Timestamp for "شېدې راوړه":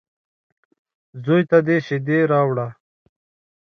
1.85-2.67